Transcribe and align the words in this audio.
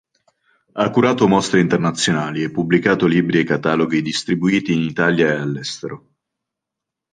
Ha 0.71 0.89
curato 0.89 1.27
mostre 1.27 1.59
internazionali 1.59 2.41
e 2.41 2.49
pubblicato 2.49 3.05
libri 3.05 3.37
e 3.41 3.43
cataloghi 3.43 4.01
distribuiti 4.01 4.73
in 4.73 4.81
Italia 4.81 5.27
e 5.27 5.33
all'estero. 5.37 6.09